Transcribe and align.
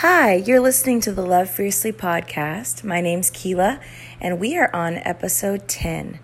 Hi, 0.00 0.34
you're 0.34 0.60
listening 0.60 1.00
to 1.00 1.12
the 1.12 1.24
Love 1.24 1.48
Fiercely 1.48 1.90
podcast. 1.90 2.84
My 2.84 3.00
name's 3.00 3.30
Keela, 3.30 3.80
and 4.20 4.38
we 4.38 4.54
are 4.58 4.68
on 4.76 4.98
episode 4.98 5.68
10. 5.68 6.20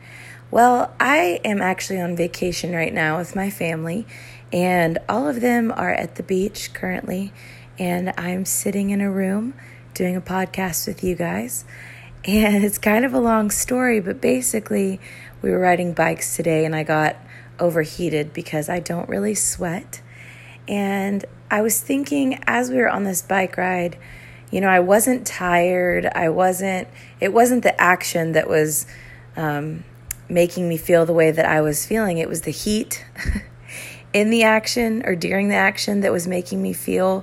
Well, 0.50 0.94
I 1.00 1.40
am 1.42 1.62
actually 1.62 1.98
on 1.98 2.14
vacation 2.14 2.74
right 2.74 2.92
now 2.92 3.16
with 3.16 3.34
my 3.34 3.48
family, 3.48 4.06
and 4.52 4.98
all 5.08 5.26
of 5.26 5.40
them 5.40 5.72
are 5.74 5.90
at 5.90 6.16
the 6.16 6.22
beach 6.22 6.74
currently, 6.74 7.32
and 7.78 8.12
I'm 8.18 8.44
sitting 8.44 8.90
in 8.90 9.00
a 9.00 9.10
room 9.10 9.54
doing 9.94 10.16
a 10.16 10.20
podcast 10.20 10.86
with 10.86 11.02
you 11.02 11.14
guys. 11.14 11.64
And 12.26 12.64
it's 12.64 12.76
kind 12.76 13.06
of 13.06 13.14
a 13.14 13.20
long 13.20 13.50
story, 13.50 14.00
but 14.00 14.20
basically, 14.20 15.00
we 15.40 15.50
were 15.50 15.58
riding 15.58 15.94
bikes 15.94 16.36
today, 16.36 16.66
and 16.66 16.76
I 16.76 16.82
got 16.82 17.16
overheated 17.58 18.34
because 18.34 18.68
I 18.68 18.80
don't 18.80 19.08
really 19.08 19.34
sweat. 19.34 20.02
And 20.68 21.24
I 21.52 21.60
was 21.60 21.78
thinking 21.78 22.42
as 22.46 22.70
we 22.70 22.78
were 22.78 22.88
on 22.88 23.04
this 23.04 23.20
bike 23.20 23.58
ride, 23.58 23.98
you 24.50 24.62
know, 24.62 24.68
I 24.68 24.80
wasn't 24.80 25.26
tired. 25.26 26.06
I 26.06 26.30
wasn't, 26.30 26.88
it 27.20 27.30
wasn't 27.30 27.62
the 27.62 27.78
action 27.78 28.32
that 28.32 28.48
was 28.48 28.86
um, 29.36 29.84
making 30.30 30.66
me 30.66 30.78
feel 30.78 31.04
the 31.04 31.12
way 31.12 31.30
that 31.30 31.44
I 31.44 31.60
was 31.60 31.84
feeling. 31.84 32.16
It 32.16 32.28
was 32.30 32.40
the 32.40 32.50
heat 32.50 33.04
in 34.14 34.30
the 34.30 34.44
action 34.44 35.02
or 35.04 35.14
during 35.14 35.48
the 35.48 35.54
action 35.54 36.00
that 36.00 36.10
was 36.10 36.26
making 36.26 36.62
me 36.62 36.72
feel 36.72 37.22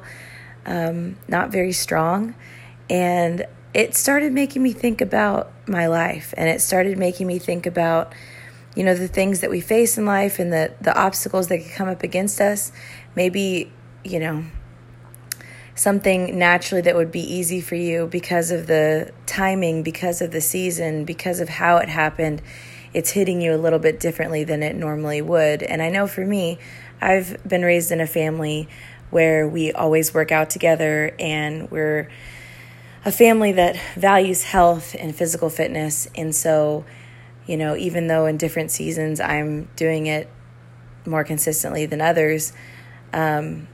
um, 0.64 1.18
not 1.28 1.52
very 1.52 1.72
strong. 1.72 2.36
And 2.88 3.48
it 3.74 3.96
started 3.96 4.32
making 4.32 4.62
me 4.62 4.74
think 4.74 5.02
about 5.02 5.52
my 5.68 5.88
life 5.88 6.36
and 6.38 6.48
it 6.48 6.62
started 6.62 7.00
making 7.00 7.26
me 7.26 7.40
think 7.40 7.66
about 7.66 8.14
you 8.76 8.84
know 8.84 8.94
the 8.94 9.08
things 9.08 9.42
that 9.42 9.50
we 9.50 9.60
face 9.60 9.98
in 9.98 10.06
life 10.06 10.40
and 10.40 10.54
the 10.54 10.72
the 10.82 10.96
obstacles 11.00 11.48
that 11.48 11.60
can 11.60 11.70
come 11.70 11.88
up 11.88 12.02
against 12.02 12.40
us 12.40 12.72
maybe 13.16 13.72
you 14.04 14.20
know, 14.20 14.46
something 15.76 16.38
naturally 16.38 16.82
that 16.82 16.96
would 16.96 17.12
be 17.12 17.22
easy 17.22 17.62
for 17.62 17.76
you 17.76 18.08
because 18.08 18.52
of 18.52 18.68
the 18.68 19.12
timing, 19.26 19.82
because 19.84 20.22
of 20.22 20.32
the 20.32 20.42
season, 20.42 21.06
because 21.06 21.40
of 21.40 21.48
how 21.50 21.78
it 21.78 21.88
happened, 21.90 22.42
it's 22.94 23.12
hitting 23.12 23.42
you 23.42 23.54
a 23.54 23.58
little 23.58 23.80
bit 23.80 24.00
differently 24.00 24.44
than 24.44 24.62
it 24.64 24.76
normally 24.76 25.22
would. 25.22 25.64
And 25.64 25.82
I 25.82 25.90
know 25.90 26.08
for 26.08 26.26
me, 26.26 26.58
I've 27.02 27.42
been 27.48 27.62
raised 27.62 27.92
in 27.92 28.02
a 28.02 28.08
family 28.08 28.68
where 29.10 29.48
we 29.48 29.72
always 29.72 30.14
work 30.14 30.32
out 30.32 30.50
together 30.50 31.16
and 31.20 31.72
we're 31.72 32.10
a 33.06 33.12
family 33.12 33.54
that 33.54 33.78
values 33.96 34.44
health 34.44 34.96
and 35.00 35.16
physical 35.16 35.50
fitness. 35.50 36.08
And 36.16 36.36
so, 36.36 36.84
you 37.48 37.56
know, 37.58 37.76
even 37.76 38.08
though 38.08 38.26
in 38.26 38.38
different 38.38 38.72
seasons 38.72 39.20
I'm 39.20 39.70
doing 39.76 40.08
it 40.08 40.30
more 41.06 41.24
consistently 41.24 41.86
than 41.86 42.02
others, 42.02 42.54
um, 43.14 43.68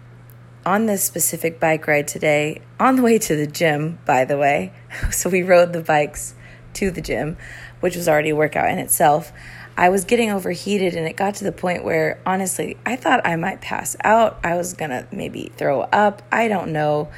on 0.66 0.88
this 0.88 1.04
specific 1.04 1.60
bike 1.60 1.88
ride 1.88 2.08
today, 2.08 2.62
on 2.80 2.96
the 2.96 3.02
way 3.02 3.20
to 3.20 3.36
the 3.36 3.46
gym, 3.46 4.00
by 4.06 4.26
the 4.26 4.38
way, 4.38 4.74
so 5.12 5.30
we 5.30 5.44
rode 5.44 5.74
the 5.74 5.82
bikes 5.82 6.34
to 6.74 6.92
the 6.92 7.02
gym, 7.02 7.38
which 7.80 7.96
was 7.96 8.08
already 8.10 8.32
a 8.32 8.36
workout 8.36 8.70
in 8.70 8.80
itself. 8.80 9.32
I 9.78 9.90
was 9.90 10.06
getting 10.06 10.32
overheated, 10.32 10.96
and 10.96 11.06
it 11.08 11.18
got 11.18 11.36
to 11.36 11.44
the 11.44 11.52
point 11.52 11.84
where 11.84 12.20
honestly, 12.26 12.78
I 12.86 12.96
thought 12.96 13.26
I 13.26 13.36
might 13.36 13.62
pass 13.62 13.96
out. 14.04 14.40
I 14.44 14.56
was 14.56 14.74
gonna 14.74 15.08
maybe 15.12 15.52
throw 15.58 15.82
up. 15.82 16.22
I 16.32 16.48
don't 16.48 16.72
know. 16.72 17.10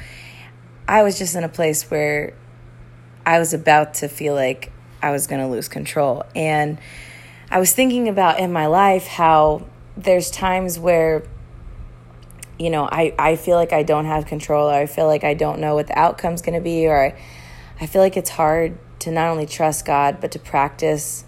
I 0.86 1.02
was 1.02 1.18
just 1.18 1.36
in 1.36 1.44
a 1.44 1.48
place 1.48 1.90
where 1.90 2.34
I 3.24 3.38
was 3.38 3.54
about 3.54 3.94
to 3.94 4.08
feel 4.08 4.34
like 4.34 4.72
I 5.02 5.12
was 5.12 5.26
gonna 5.26 5.48
lose 5.48 5.68
control. 5.68 6.24
And 6.34 6.78
I 7.50 7.60
was 7.60 7.72
thinking 7.72 8.08
about 8.08 8.40
in 8.40 8.52
my 8.52 8.66
life 8.66 9.06
how 9.06 9.66
there's 9.96 10.30
times 10.30 10.78
where 10.78 11.22
you 12.58 12.70
know, 12.70 12.88
I, 12.90 13.14
I 13.18 13.36
feel 13.36 13.56
like 13.56 13.72
I 13.72 13.82
don't 13.82 14.06
have 14.06 14.26
control 14.26 14.68
or 14.68 14.74
I 14.74 14.86
feel 14.86 15.06
like 15.06 15.24
I 15.24 15.34
don't 15.34 15.60
know 15.60 15.74
what 15.74 15.86
the 15.86 15.98
outcome's 15.98 16.42
going 16.42 16.54
to 16.54 16.60
be 16.60 16.86
or 16.86 17.06
I, 17.06 17.20
I 17.80 17.86
feel 17.86 18.02
like 18.02 18.16
it's 18.16 18.30
hard 18.30 18.78
to 19.00 19.12
not 19.12 19.28
only 19.28 19.46
trust 19.46 19.84
God, 19.84 20.20
but 20.20 20.32
to 20.32 20.38
practice 20.38 21.24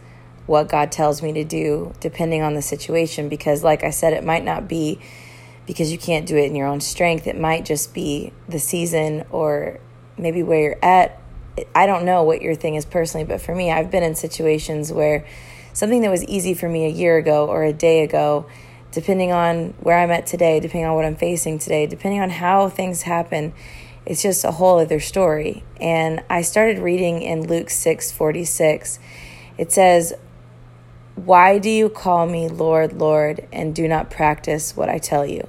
what 0.46 0.68
God 0.68 0.90
tells 0.90 1.22
me 1.22 1.32
to 1.34 1.44
do 1.44 1.92
depending 2.00 2.42
on 2.42 2.54
the 2.54 2.62
situation. 2.62 3.28
Because, 3.28 3.62
like 3.62 3.84
I 3.84 3.90
said, 3.90 4.12
it 4.12 4.24
might 4.24 4.44
not 4.44 4.68
be 4.68 4.98
because 5.66 5.92
you 5.92 5.98
can't 5.98 6.26
do 6.26 6.36
it 6.36 6.46
in 6.46 6.56
your 6.56 6.66
own 6.66 6.80
strength, 6.80 7.28
it 7.28 7.38
might 7.38 7.64
just 7.64 7.94
be 7.94 8.32
the 8.48 8.58
season 8.58 9.24
or 9.30 9.78
maybe 10.18 10.42
where 10.42 10.60
you're 10.60 10.84
at. 10.84 11.20
I 11.74 11.86
don't 11.86 12.04
know 12.04 12.24
what 12.24 12.42
your 12.42 12.56
thing 12.56 12.74
is 12.74 12.84
personally, 12.84 13.24
but 13.24 13.40
for 13.40 13.54
me, 13.54 13.70
I've 13.70 13.90
been 13.90 14.02
in 14.02 14.16
situations 14.16 14.92
where 14.92 15.24
something 15.72 16.00
that 16.02 16.10
was 16.10 16.24
easy 16.24 16.54
for 16.54 16.68
me 16.68 16.86
a 16.86 16.90
year 16.90 17.18
ago 17.18 17.46
or 17.46 17.62
a 17.62 17.72
day 17.72 18.02
ago 18.02 18.46
depending 18.92 19.32
on 19.32 19.74
where 19.80 19.98
I'm 19.98 20.10
at 20.10 20.26
today, 20.26 20.60
depending 20.60 20.86
on 20.86 20.94
what 20.94 21.04
I'm 21.04 21.16
facing 21.16 21.58
today, 21.58 21.86
depending 21.86 22.20
on 22.20 22.30
how 22.30 22.68
things 22.68 23.02
happen, 23.02 23.52
it's 24.06 24.22
just 24.22 24.44
a 24.44 24.52
whole 24.52 24.78
other 24.78 25.00
story. 25.00 25.62
And 25.80 26.22
I 26.28 26.42
started 26.42 26.78
reading 26.78 27.22
in 27.22 27.46
Luke 27.46 27.70
6 27.70 28.10
46. 28.10 28.98
It 29.58 29.72
says, 29.72 30.14
Why 31.14 31.58
do 31.58 31.70
you 31.70 31.88
call 31.88 32.26
me 32.26 32.48
Lord, 32.48 32.94
Lord, 32.94 33.46
and 33.52 33.74
do 33.74 33.86
not 33.86 34.10
practice 34.10 34.76
what 34.76 34.88
I 34.88 34.98
tell 34.98 35.26
you? 35.26 35.48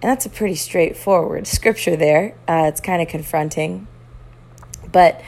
And 0.00 0.10
that's 0.10 0.26
a 0.26 0.30
pretty 0.30 0.54
straightforward 0.54 1.46
scripture 1.46 1.96
there. 1.96 2.36
Uh, 2.46 2.66
it's 2.68 2.80
kind 2.80 3.02
of 3.02 3.08
confronting. 3.08 3.88
But 4.92 5.20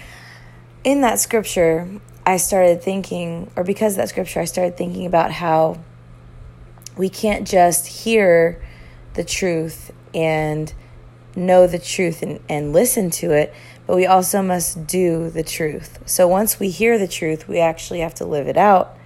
in 0.85 1.01
that 1.01 1.19
scripture, 1.19 2.01
I 2.25 2.37
started 2.37 2.83
thinking, 2.83 3.51
or 3.57 3.65
because 3.65 3.95
of 3.95 3.97
that 3.99 4.11
scripture, 4.11 4.41
I 4.41 4.45
started 4.45 4.77
thinking 4.77 5.07
about 5.07 5.33
how 5.33 5.81
we 7.01 7.09
can't 7.09 7.49
just 7.49 7.87
hear 7.87 8.63
the 9.15 9.25
truth 9.25 9.91
and 10.15 10.71
know 11.35 11.67
the 11.67 11.79
truth 11.79 12.21
and, 12.21 12.41
and 12.47 12.75
listen 12.75 13.09
to 13.09 13.31
it, 13.33 13.55
but 13.87 13.97
we 13.97 14.05
also 14.05 14.43
must 14.43 14.87
do 14.87 15.31
the 15.31 15.43
truth. 15.43 15.99
So 16.05 16.29
once 16.29 16.61
we 16.61 16.69
hear 16.69 16.99
the 16.99 17.09
truth, 17.09 17.49
we 17.49 17.59
actually 17.59 18.01
have 18.01 18.15
to 18.17 18.27
live 18.27 18.49
it 18.49 18.59
out 18.59 18.99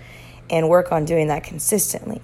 and 0.51 0.69
work 0.69 0.91
on 0.91 1.05
doing 1.05 1.29
that 1.29 1.45
consistently. 1.45 2.21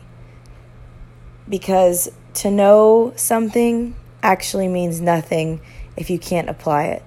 Because 1.48 2.10
to 2.34 2.50
know 2.50 3.12
something 3.14 3.94
actually 4.24 4.66
means 4.66 5.00
nothing 5.00 5.60
if 5.96 6.10
you 6.10 6.18
can't 6.18 6.48
apply 6.48 6.86
it. 6.86 7.04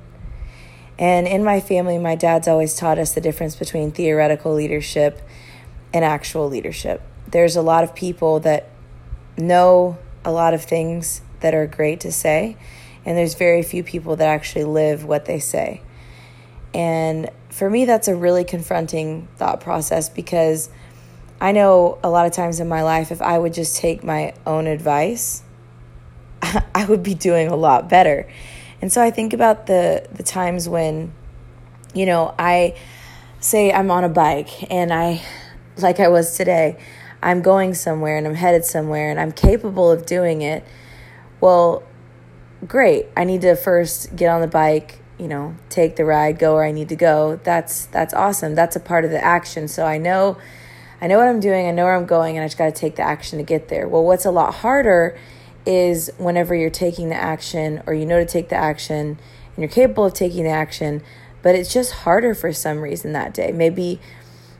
And 0.97 1.27
in 1.27 1.43
my 1.43 1.59
family, 1.59 1.97
my 1.97 2.15
dad's 2.15 2.47
always 2.47 2.77
taught 2.77 2.97
us 2.97 3.13
the 3.13 3.19
difference 3.19 3.57
between 3.57 3.91
theoretical 3.91 4.53
leadership 4.53 5.21
and 5.93 6.05
actual 6.05 6.47
leadership 6.47 7.01
there's 7.33 7.55
a 7.55 7.63
lot 7.63 7.83
of 7.83 7.95
people 7.95 8.39
that 8.41 8.69
know 9.37 9.97
a 10.23 10.31
lot 10.31 10.53
of 10.53 10.63
things 10.63 11.21
that 11.39 11.55
are 11.55 11.65
great 11.65 11.99
to 12.01 12.11
say, 12.11 12.55
and 13.05 13.17
there's 13.17 13.33
very 13.33 13.63
few 13.63 13.83
people 13.83 14.15
that 14.15 14.27
actually 14.27 14.65
live 14.65 15.03
what 15.03 15.25
they 15.25 15.39
say. 15.39 15.81
And 16.75 17.29
for 17.49 17.69
me, 17.69 17.85
that's 17.85 18.07
a 18.07 18.15
really 18.15 18.43
confronting 18.43 19.27
thought 19.37 19.61
process 19.61 20.09
because 20.09 20.69
I 21.41 21.53
know 21.53 21.97
a 22.03 22.09
lot 22.09 22.27
of 22.27 22.33
times 22.33 22.59
in 22.59 22.69
my 22.69 22.83
life, 22.83 23.11
if 23.11 23.21
I 23.21 23.37
would 23.39 23.53
just 23.53 23.77
take 23.77 24.03
my 24.03 24.35
own 24.45 24.67
advice, 24.67 25.41
I 26.75 26.85
would 26.85 27.01
be 27.01 27.15
doing 27.15 27.47
a 27.47 27.55
lot 27.55 27.89
better. 27.89 28.29
And 28.79 28.91
so 28.91 29.01
I 29.01 29.09
think 29.09 29.33
about 29.33 29.65
the 29.65 30.07
the 30.11 30.23
times 30.23 30.69
when, 30.69 31.13
you 31.95 32.05
know, 32.05 32.35
I 32.37 32.77
say 33.39 33.73
I'm 33.73 33.89
on 33.89 34.03
a 34.03 34.09
bike 34.09 34.71
and 34.71 34.93
I, 34.93 35.23
like 35.77 35.99
I 35.99 36.09
was 36.09 36.37
today, 36.37 36.77
I'm 37.23 37.41
going 37.41 37.73
somewhere 37.73 38.17
and 38.17 38.27
I'm 38.27 38.35
headed 38.35 38.65
somewhere 38.65 39.09
and 39.09 39.19
I'm 39.19 39.31
capable 39.31 39.91
of 39.91 40.05
doing 40.05 40.41
it, 40.41 40.65
well, 41.41 41.83
great. 42.67 43.07
I 43.15 43.23
need 43.23 43.41
to 43.41 43.55
first 43.55 44.15
get 44.15 44.29
on 44.29 44.41
the 44.41 44.47
bike, 44.47 44.99
you 45.17 45.27
know, 45.27 45.55
take 45.69 45.95
the 45.95 46.05
ride, 46.05 46.39
go 46.39 46.55
where 46.55 46.63
I 46.63 46.71
need 46.71 46.89
to 46.89 46.95
go. 46.95 47.39
That's 47.43 47.85
that's 47.87 48.13
awesome. 48.13 48.55
That's 48.55 48.75
a 48.75 48.79
part 48.79 49.05
of 49.05 49.11
the 49.11 49.23
action. 49.23 49.67
So 49.67 49.85
I 49.85 49.97
know 49.97 50.37
I 51.01 51.07
know 51.07 51.17
what 51.17 51.27
I'm 51.27 51.41
doing, 51.41 51.67
I 51.67 51.71
know 51.71 51.83
where 51.83 51.95
I'm 51.95 52.05
going, 52.05 52.37
and 52.37 52.43
I 52.43 52.47
just 52.47 52.57
got 52.57 52.65
to 52.65 52.71
take 52.71 52.95
the 52.95 53.01
action 53.01 53.37
to 53.37 53.43
get 53.43 53.67
there. 53.67 53.89
Well, 53.89 54.05
what's 54.05 54.23
a 54.23 54.31
lot 54.31 54.53
harder 54.55 55.17
is 55.65 56.09
whenever 56.17 56.55
you're 56.55 56.69
taking 56.69 57.09
the 57.09 57.15
action 57.15 57.83
or 57.85 57.93
you 57.93 58.05
know 58.05 58.19
to 58.19 58.25
take 58.25 58.49
the 58.49 58.55
action 58.55 59.19
and 59.55 59.57
you're 59.57 59.67
capable 59.67 60.05
of 60.05 60.13
taking 60.13 60.45
the 60.45 60.49
action, 60.49 61.01
but 61.41 61.55
it's 61.55 61.73
just 61.73 61.91
harder 61.91 62.33
for 62.33 62.53
some 62.53 62.79
reason 62.79 63.11
that 63.13 63.33
day. 63.33 63.51
Maybe 63.51 63.99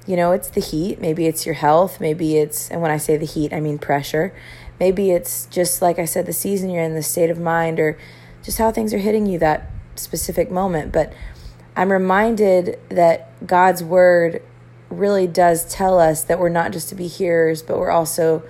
you 0.05 0.15
know, 0.15 0.31
it's 0.31 0.49
the 0.49 0.61
heat, 0.61 0.99
maybe 0.99 1.27
it's 1.27 1.45
your 1.45 1.55
health, 1.55 2.01
maybe 2.01 2.37
it's, 2.37 2.69
and 2.69 2.81
when 2.81 2.91
I 2.91 2.97
say 2.97 3.15
the 3.17 3.25
heat, 3.25 3.53
I 3.53 3.59
mean 3.59 3.77
pressure. 3.77 4.35
Maybe 4.79 5.11
it's 5.11 5.45
just, 5.45 5.81
like 5.81 5.97
I 5.97 6.05
said, 6.05 6.25
the 6.25 6.33
season 6.33 6.69
you're 6.69 6.83
in, 6.83 6.93
the 6.93 7.03
state 7.03 7.29
of 7.29 7.39
mind, 7.39 7.79
or 7.79 7.97
just 8.41 8.57
how 8.57 8.71
things 8.71 8.93
are 8.93 8.97
hitting 8.97 9.25
you 9.25 9.39
that 9.39 9.69
specific 9.95 10.51
moment. 10.51 10.91
But 10.91 11.13
I'm 11.75 11.91
reminded 11.91 12.79
that 12.89 13.47
God's 13.47 13.83
word 13.83 14.41
really 14.89 15.27
does 15.27 15.65
tell 15.73 15.99
us 15.99 16.23
that 16.23 16.39
we're 16.39 16.49
not 16.49 16.71
just 16.71 16.89
to 16.89 16.95
be 16.95 17.07
hearers, 17.07 17.61
but 17.61 17.77
we're 17.77 17.91
also 17.91 18.43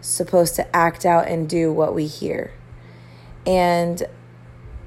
supposed 0.00 0.56
to 0.56 0.76
act 0.76 1.06
out 1.06 1.28
and 1.28 1.48
do 1.48 1.72
what 1.72 1.94
we 1.94 2.06
hear. 2.06 2.52
And 3.46 4.02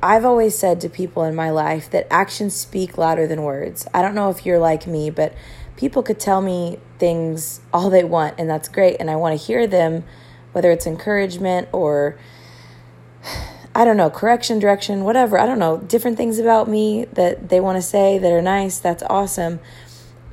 I've 0.03 0.25
always 0.25 0.57
said 0.57 0.81
to 0.81 0.89
people 0.89 1.23
in 1.23 1.35
my 1.35 1.49
life 1.49 1.89
that 1.91 2.05
actions 2.11 2.53
speak 2.53 2.97
louder 2.97 3.25
than 3.25 3.43
words. 3.43 3.87
I 3.93 4.01
don't 4.01 4.13
know 4.13 4.29
if 4.29 4.45
you're 4.45 4.59
like 4.59 4.85
me, 4.85 5.09
but 5.09 5.33
people 5.77 6.03
could 6.03 6.19
tell 6.19 6.41
me 6.41 6.79
things 6.99 7.61
all 7.73 7.89
they 7.89 8.03
want, 8.03 8.35
and 8.37 8.49
that's 8.49 8.69
great. 8.69 8.97
And 8.99 9.09
I 9.09 9.15
want 9.15 9.39
to 9.39 9.45
hear 9.45 9.67
them, 9.67 10.03
whether 10.51 10.71
it's 10.71 10.87
encouragement 10.87 11.67
or 11.71 12.17
I 13.77 13.83
don't 13.83 13.97
know, 13.97 14.09
correction, 14.09 14.59
direction, 14.59 15.03
whatever. 15.03 15.37
I 15.37 15.45
don't 15.45 15.59
know, 15.59 15.77
different 15.77 16.15
things 16.15 16.39
about 16.39 16.69
me 16.69 17.05
that 17.13 17.49
they 17.49 17.59
want 17.59 17.77
to 17.77 17.81
say 17.81 18.17
that 18.17 18.31
are 18.31 18.41
nice. 18.41 18.79
That's 18.79 19.03
awesome. 19.09 19.59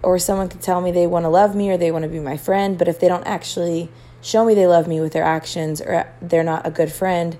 Or 0.00 0.18
someone 0.18 0.48
could 0.48 0.62
tell 0.62 0.80
me 0.80 0.92
they 0.92 1.08
want 1.08 1.24
to 1.24 1.28
love 1.28 1.56
me 1.56 1.70
or 1.70 1.76
they 1.76 1.90
want 1.90 2.04
to 2.04 2.08
be 2.08 2.20
my 2.20 2.36
friend, 2.36 2.78
but 2.78 2.86
if 2.86 3.00
they 3.00 3.08
don't 3.08 3.26
actually 3.26 3.90
show 4.20 4.44
me 4.44 4.54
they 4.54 4.68
love 4.68 4.86
me 4.86 5.00
with 5.00 5.12
their 5.12 5.24
actions 5.24 5.80
or 5.80 6.06
they're 6.20 6.44
not 6.44 6.64
a 6.64 6.70
good 6.70 6.92
friend, 6.92 7.36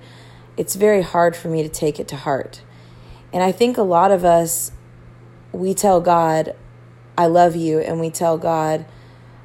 it's 0.57 0.75
very 0.75 1.01
hard 1.01 1.35
for 1.35 1.47
me 1.47 1.63
to 1.63 1.69
take 1.69 1.99
it 1.99 2.07
to 2.09 2.17
heart. 2.17 2.61
And 3.31 3.41
I 3.41 3.53
think 3.53 3.77
a 3.77 3.81
lot 3.81 4.11
of 4.11 4.25
us, 4.25 4.71
we 5.53 5.73
tell 5.73 6.01
God, 6.01 6.53
I 7.17 7.27
love 7.27 7.55
you, 7.55 7.79
and 7.79 7.99
we 7.99 8.09
tell 8.09 8.37
God, 8.37 8.85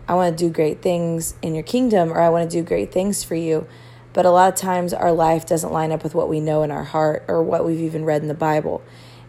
I 0.09 0.15
want 0.15 0.37
to 0.37 0.45
do 0.45 0.51
great 0.51 0.81
things 0.81 1.35
in 1.43 1.55
your 1.55 1.65
kingdom, 1.65 2.13
or 2.13 2.21
I 2.21 2.31
want 2.31 2.51
to 2.51 2.57
do 2.57 2.63
great 2.63 2.93
things 2.93 3.23
for 3.23 3.35
you. 3.35 3.67
But 4.15 4.25
a 4.25 4.31
lot 4.31 4.53
of 4.53 4.59
times 4.59 4.95
our 4.95 5.13
life 5.13 5.47
doesn't 5.47 5.73
line 5.73 5.93
up 5.93 6.03
with 6.03 6.15
what 6.15 6.29
we 6.29 6.41
know 6.41 6.63
in 6.63 6.71
our 6.71 6.85
heart 6.85 7.25
or 7.29 7.43
what 7.43 7.65
we've 7.65 7.81
even 7.81 8.05
read 8.05 8.23
in 8.23 8.29
the 8.29 8.35
Bible. 8.35 8.83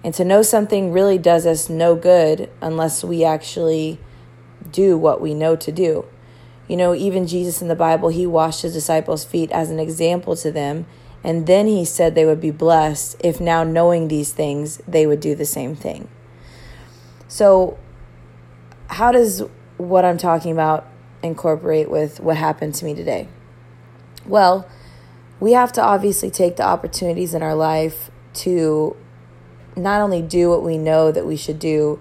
And 0.04 0.14
to 0.14 0.24
know 0.24 0.42
something 0.42 0.92
really 0.92 1.18
does 1.18 1.46
us 1.46 1.70
no 1.70 1.96
good 1.96 2.50
unless 2.62 3.04
we 3.04 3.26
actually 3.26 4.00
do 4.72 4.98
what 4.98 5.20
we 5.20 5.34
know 5.34 5.56
to 5.58 5.72
do. 5.72 6.06
You 6.68 6.78
know, 6.78 6.96
even 6.96 7.28
Jesus 7.28 7.62
in 7.62 7.68
the 7.68 7.76
Bible, 7.76 8.10
he 8.10 8.26
washed 8.26 8.62
his 8.62 8.74
disciples' 8.74 9.26
feet 9.26 9.52
as 9.52 9.70
an 9.70 9.80
example 9.80 10.36
to 10.38 10.52
them. 10.52 10.86
And 11.24 11.48
then 11.48 11.68
he 11.68 11.84
said 11.84 12.16
they 12.16 12.26
would 12.26 12.40
be 12.40 12.52
blessed 12.52 13.18
if 13.20 13.42
now 13.42 13.64
knowing 13.64 14.08
these 14.08 14.32
things, 14.32 14.78
they 14.88 15.06
would 15.06 15.20
do 15.20 15.36
the 15.36 15.46
same 15.46 15.76
thing. 15.76 16.08
So, 17.28 17.78
how 18.90 19.12
does 19.12 19.44
what 19.78 20.04
I'm 20.04 20.18
talking 20.18 20.52
about 20.52 20.88
incorporate 21.24 21.90
with 21.90 22.20
what 22.20 22.38
happened 22.38 22.76
to 22.76 22.86
me 22.86 22.94
today? 22.94 23.30
Well, 24.26 24.68
we 25.40 25.54
have 25.54 25.72
to 25.74 25.82
obviously 25.82 26.30
take 26.30 26.58
the 26.58 26.64
opportunities 26.64 27.34
in 27.34 27.42
our 27.42 27.56
life 27.56 28.12
to 28.36 28.98
not 29.76 30.02
only 30.02 30.22
do 30.22 30.50
what 30.50 30.64
we 30.64 30.78
know 30.78 31.12
that 31.12 31.26
we 31.26 31.38
should 31.38 31.60
do, 31.60 32.00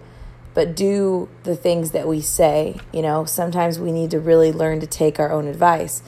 but 0.55 0.75
do 0.75 1.29
the 1.45 1.55
things 1.55 1.93
that 1.93 2.09
we 2.09 2.21
say. 2.21 2.77
You 2.93 3.03
know, 3.03 3.25
sometimes 3.25 3.79
we 3.79 3.93
need 3.93 4.11
to 4.11 4.19
really 4.19 4.51
learn 4.51 4.81
to 4.81 4.87
take 4.87 5.21
our 5.21 5.31
own 5.31 5.47
advice 5.47 6.03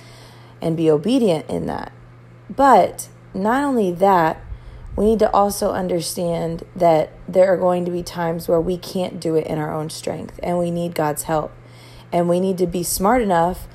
and 0.61 0.77
be 0.77 0.91
obedient 0.91 1.49
in 1.49 1.67
that. 1.67 1.93
But 2.49 3.09
not 3.33 3.63
only 3.63 3.93
that, 3.93 4.43
we 4.97 5.07
need 5.07 5.19
to 5.21 5.31
also 5.33 5.73
understand 5.73 6.65
that 6.77 7.13
there 7.29 7.53
are 7.53 7.57
going 7.57 7.85
to 7.85 7.91
be 7.91 8.03
times 8.03 8.49
where 8.49 8.61
we 8.61 8.77
can't 8.77 9.21
do 9.21 9.35
it 9.37 9.47
in 9.47 9.59
our 9.59 9.73
own 9.73 9.89
strength 9.91 10.39
and 10.43 10.59
we 10.59 10.71
need 10.71 10.95
God's 10.95 11.25
help. 11.25 11.53
And 12.13 12.29
we 12.29 12.41
need 12.41 12.59
to 12.59 12.67
be 12.67 12.83
smart 12.83 13.23
enough 13.23 13.69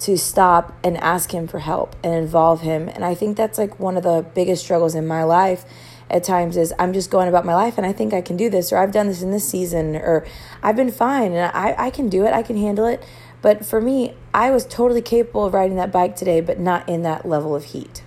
to 0.00 0.16
stop 0.16 0.78
and 0.84 0.96
ask 0.98 1.32
Him 1.32 1.48
for 1.48 1.60
help 1.60 1.96
and 2.04 2.14
involve 2.14 2.60
Him. 2.60 2.88
And 2.88 3.04
I 3.04 3.14
think 3.14 3.36
that's 3.36 3.58
like 3.58 3.80
one 3.80 3.96
of 3.96 4.02
the 4.02 4.24
biggest 4.34 4.62
struggles 4.62 4.94
in 4.94 5.06
my 5.06 5.24
life 5.24 5.64
at 6.10 6.24
times 6.24 6.56
is 6.56 6.72
I'm 6.78 6.92
just 6.92 7.10
going 7.10 7.28
about 7.28 7.44
my 7.44 7.54
life 7.54 7.76
and 7.76 7.86
I 7.86 7.92
think 7.92 8.12
I 8.12 8.20
can 8.20 8.36
do 8.36 8.48
this, 8.48 8.72
or 8.72 8.78
I've 8.78 8.92
done 8.92 9.08
this 9.08 9.22
in 9.22 9.30
this 9.30 9.48
season, 9.48 9.96
or 9.96 10.26
I've 10.62 10.76
been 10.76 10.92
fine 10.92 11.32
and 11.32 11.50
I, 11.54 11.74
I 11.76 11.90
can 11.90 12.08
do 12.08 12.24
it, 12.24 12.32
I 12.32 12.42
can 12.42 12.56
handle 12.56 12.86
it. 12.86 13.04
But 13.40 13.64
for 13.64 13.80
me, 13.80 14.14
I 14.34 14.50
was 14.50 14.66
totally 14.66 15.02
capable 15.02 15.44
of 15.44 15.54
riding 15.54 15.76
that 15.76 15.92
bike 15.92 16.16
today, 16.16 16.40
but 16.40 16.58
not 16.58 16.88
in 16.88 17.02
that 17.02 17.26
level 17.26 17.54
of 17.54 17.64
heat. 17.64 18.02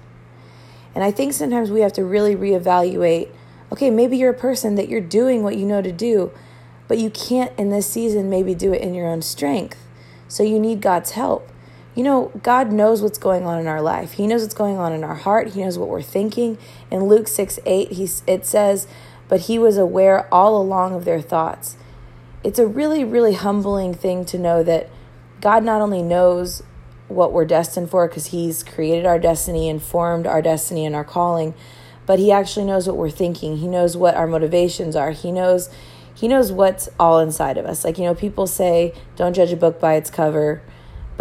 And 0.94 1.04
I 1.04 1.12
think 1.12 1.34
sometimes 1.34 1.72
we 1.72 1.82
have 1.82 1.94
to 1.94 2.04
really 2.04 2.36
reevaluate 2.36 3.32
okay, 3.72 3.90
maybe 3.90 4.18
you're 4.18 4.32
a 4.32 4.38
person 4.38 4.76
that 4.76 4.90
you're 4.90 5.00
doing 5.00 5.44
what 5.44 5.58
you 5.58 5.66
know 5.66 5.82
to 5.82 5.92
do, 5.92 6.32
but 6.88 6.98
you 6.98 7.10
can't 7.10 7.58
in 7.58 7.70
this 7.70 7.88
season 7.88 8.30
maybe 8.30 8.54
do 8.54 8.74
it 8.74 8.82
in 8.82 8.94
your 8.94 9.08
own 9.08 9.22
strength. 9.22 9.88
So 10.28 10.44
you 10.44 10.60
need 10.60 10.82
God's 10.82 11.12
help. 11.12 11.50
You 11.96 12.04
know, 12.04 12.32
God 12.42 12.72
knows 12.72 13.02
what's 13.02 13.18
going 13.18 13.46
on 13.46 13.60
in 13.60 13.68
our 13.68 13.82
life. 13.82 14.14
He 14.14 14.28
knows 14.28 14.42
what's 14.42 14.54
going 14.54 14.78
on 14.78 14.94
in 14.94 15.04
our 15.04 15.16
heart. 15.16 15.50
He 15.50 15.64
knows 15.64 15.78
what 15.78 15.90
we're 15.90 16.02
thinking. 16.02 16.58
In 16.90 17.06
Luke 17.06 17.28
6 17.28 17.60
8, 17.66 17.92
he, 17.92 18.10
it 18.28 18.46
says, 18.46 18.88
But 19.28 19.42
he 19.42 19.60
was 19.60 19.78
aware 19.78 20.34
all 20.34 20.62
along 20.62 20.94
of 20.94 21.04
their 21.04 21.22
thoughts. 21.22 21.76
It's 22.44 22.60
a 22.60 22.68
really, 22.68 23.04
really 23.04 23.34
humbling 23.34 23.94
thing 23.94 24.24
to 24.26 24.38
know 24.38 24.64
that 24.64 24.90
God 25.42 25.64
not 25.64 25.82
only 25.82 26.02
knows 26.02 26.64
what 27.12 27.32
we're 27.32 27.46
destined 27.46 27.90
for 27.90 28.08
because 28.08 28.28
he's 28.28 28.64
created 28.64 29.06
our 29.06 29.20
destiny 29.20 29.70
and 29.70 29.82
formed 29.82 30.28
our 30.28 30.42
destiny 30.42 30.86
and 30.86 30.96
our 30.96 31.04
calling, 31.04 31.54
but 32.06 32.20
he 32.20 32.32
actually 32.32 32.66
knows 32.66 32.88
what 32.88 32.98
we're 32.98 33.10
thinking. 33.10 33.58
He 33.58 33.68
knows 33.68 33.96
what 33.96 34.16
our 34.16 34.28
motivations 34.28 34.96
are. 34.96 35.12
He 35.12 35.32
knows 35.32 35.70
he 36.14 36.28
knows 36.28 36.52
what's 36.52 36.88
all 37.00 37.20
inside 37.20 37.58
of 37.58 37.66
us. 37.66 37.84
Like, 37.84 37.98
you 37.98 38.04
know, 38.04 38.14
people 38.14 38.46
say, 38.46 38.94
don't 39.16 39.34
judge 39.34 39.52
a 39.52 39.56
book 39.56 39.80
by 39.80 39.96
its 39.96 40.12
cover 40.12 40.62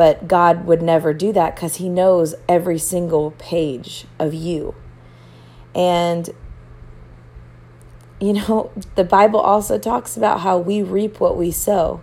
but 0.00 0.26
God 0.26 0.64
would 0.64 0.80
never 0.80 1.12
do 1.12 1.30
that 1.34 1.54
because 1.54 1.76
He 1.76 1.90
knows 1.90 2.34
every 2.48 2.78
single 2.78 3.32
page 3.32 4.06
of 4.18 4.32
you. 4.32 4.74
And, 5.74 6.30
you 8.18 8.32
know, 8.32 8.70
the 8.94 9.04
Bible 9.04 9.40
also 9.40 9.78
talks 9.78 10.16
about 10.16 10.40
how 10.40 10.56
we 10.56 10.82
reap 10.82 11.20
what 11.20 11.36
we 11.36 11.50
sow. 11.50 12.00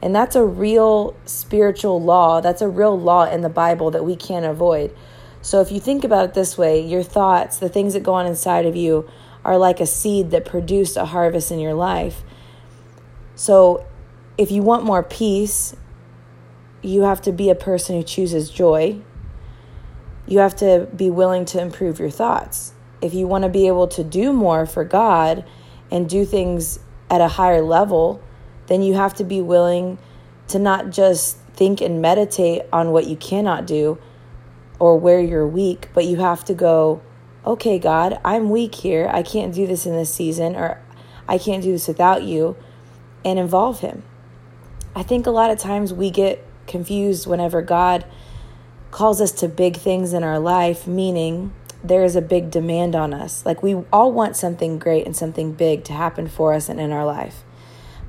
And 0.00 0.14
that's 0.14 0.36
a 0.36 0.44
real 0.44 1.16
spiritual 1.24 2.00
law. 2.00 2.40
That's 2.40 2.62
a 2.62 2.68
real 2.68 2.98
law 2.98 3.24
in 3.24 3.40
the 3.40 3.48
Bible 3.48 3.90
that 3.90 4.04
we 4.04 4.14
can't 4.14 4.44
avoid. 4.44 4.94
So 5.42 5.60
if 5.60 5.72
you 5.72 5.80
think 5.80 6.04
about 6.04 6.24
it 6.26 6.34
this 6.34 6.56
way, 6.56 6.80
your 6.80 7.02
thoughts, 7.02 7.58
the 7.58 7.68
things 7.68 7.94
that 7.94 8.02
go 8.02 8.14
on 8.14 8.26
inside 8.26 8.66
of 8.66 8.76
you, 8.76 9.08
are 9.44 9.56
like 9.56 9.80
a 9.80 9.86
seed 9.86 10.30
that 10.30 10.44
produced 10.44 10.96
a 10.96 11.06
harvest 11.06 11.50
in 11.50 11.58
your 11.58 11.74
life. 11.74 12.22
So 13.34 13.86
if 14.36 14.50
you 14.50 14.62
want 14.62 14.84
more 14.84 15.02
peace 15.02 15.74
you 16.82 17.02
have 17.02 17.20
to 17.22 17.32
be 17.32 17.50
a 17.50 17.54
person 17.54 17.96
who 17.96 18.02
chooses 18.02 18.50
joy. 18.50 19.00
You 20.26 20.38
have 20.38 20.56
to 20.56 20.88
be 20.94 21.10
willing 21.10 21.44
to 21.46 21.60
improve 21.60 21.98
your 21.98 22.10
thoughts. 22.10 22.72
If 23.00 23.14
you 23.14 23.26
want 23.26 23.44
to 23.44 23.48
be 23.48 23.66
able 23.66 23.88
to 23.88 24.04
do 24.04 24.32
more 24.32 24.66
for 24.66 24.84
God 24.84 25.44
and 25.90 26.08
do 26.08 26.24
things 26.24 26.78
at 27.10 27.20
a 27.20 27.28
higher 27.28 27.62
level, 27.62 28.22
then 28.68 28.82
you 28.82 28.94
have 28.94 29.14
to 29.14 29.24
be 29.24 29.40
willing 29.40 29.98
to 30.48 30.58
not 30.58 30.90
just 30.90 31.38
think 31.54 31.80
and 31.80 32.00
meditate 32.00 32.62
on 32.72 32.92
what 32.92 33.06
you 33.06 33.16
cannot 33.16 33.66
do 33.66 33.98
or 34.78 34.96
where 34.96 35.20
you're 35.20 35.46
weak, 35.46 35.88
but 35.92 36.04
you 36.04 36.16
have 36.16 36.44
to 36.44 36.54
go, 36.54 37.02
okay, 37.44 37.78
God, 37.78 38.20
I'm 38.24 38.50
weak 38.50 38.74
here. 38.76 39.10
I 39.12 39.22
can't 39.22 39.52
do 39.52 39.66
this 39.66 39.86
in 39.86 39.92
this 39.92 40.14
season, 40.14 40.54
or 40.54 40.80
I 41.26 41.38
can't 41.38 41.62
do 41.62 41.72
this 41.72 41.88
without 41.88 42.22
you, 42.22 42.56
and 43.24 43.38
involve 43.38 43.80
Him. 43.80 44.04
I 44.94 45.02
think 45.02 45.26
a 45.26 45.30
lot 45.30 45.50
of 45.50 45.58
times 45.58 45.92
we 45.92 46.10
get 46.10 46.44
confused 46.66 47.26
whenever 47.26 47.62
God 47.62 48.04
calls 48.90 49.20
us 49.20 49.32
to 49.32 49.48
big 49.48 49.76
things 49.76 50.12
in 50.12 50.22
our 50.22 50.38
life, 50.38 50.86
meaning 50.86 51.52
there 51.82 52.04
is 52.04 52.16
a 52.16 52.22
big 52.22 52.50
demand 52.50 52.94
on 52.94 53.12
us. 53.12 53.44
Like 53.44 53.62
we 53.62 53.74
all 53.92 54.12
want 54.12 54.36
something 54.36 54.78
great 54.78 55.06
and 55.06 55.16
something 55.16 55.52
big 55.52 55.84
to 55.84 55.92
happen 55.92 56.28
for 56.28 56.52
us 56.52 56.68
and 56.68 56.80
in 56.80 56.92
our 56.92 57.04
life. 57.04 57.44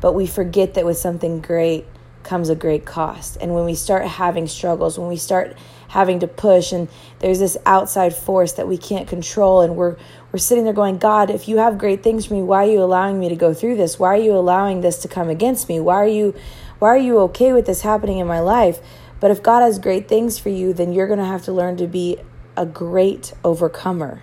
But 0.01 0.13
we 0.13 0.27
forget 0.27 0.75
that 0.75 0.85
with 0.85 0.97
something 0.97 1.41
great 1.41 1.85
comes 2.23 2.49
a 2.49 2.55
great 2.55 2.85
cost. 2.85 3.37
And 3.41 3.53
when 3.53 3.65
we 3.65 3.75
start 3.75 4.05
having 4.05 4.47
struggles, 4.47 4.99
when 4.99 5.07
we 5.07 5.17
start 5.17 5.57
having 5.87 6.19
to 6.19 6.27
push 6.27 6.71
and 6.71 6.87
there's 7.19 7.39
this 7.39 7.57
outside 7.65 8.15
force 8.15 8.53
that 8.53 8.67
we 8.67 8.77
can't 8.77 9.07
control 9.07 9.61
and 9.61 9.75
we're 9.75 9.95
we're 10.31 10.37
sitting 10.37 10.63
there 10.63 10.73
going, 10.73 10.99
God, 10.99 11.31
if 11.31 11.47
you 11.47 11.57
have 11.57 11.79
great 11.79 12.03
things 12.03 12.27
for 12.27 12.35
me, 12.35 12.43
why 12.43 12.67
are 12.67 12.69
you 12.69 12.83
allowing 12.83 13.19
me 13.19 13.29
to 13.29 13.35
go 13.35 13.51
through 13.51 13.77
this? 13.77 13.97
Why 13.97 14.09
are 14.09 14.21
you 14.21 14.33
allowing 14.33 14.81
this 14.81 14.99
to 14.99 15.07
come 15.07 15.27
against 15.27 15.67
me? 15.67 15.79
Why 15.79 15.95
are 15.95 16.07
you 16.07 16.35
why 16.77 16.89
are 16.89 16.97
you 16.97 17.19
okay 17.19 17.51
with 17.51 17.65
this 17.65 17.81
happening 17.81 18.19
in 18.19 18.27
my 18.27 18.39
life? 18.39 18.79
But 19.19 19.31
if 19.31 19.43
God 19.43 19.61
has 19.61 19.79
great 19.79 20.07
things 20.07 20.37
for 20.37 20.49
you, 20.49 20.71
then 20.71 20.93
you're 20.93 21.07
going 21.07 21.19
to 21.19 21.25
have 21.25 21.43
to 21.43 21.51
learn 21.51 21.75
to 21.77 21.87
be 21.87 22.17
a 22.55 22.65
great 22.65 23.33
overcomer. 23.43 24.21